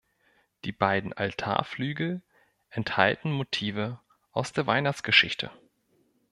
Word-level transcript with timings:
Die 0.65 0.71
beiden 0.71 1.13
Altarflügel 1.13 2.23
enthalten 2.71 3.31
Motive 3.31 3.99
aus 4.31 4.51
der 4.51 4.65
Weihnachtsgeschichte. 4.65 5.51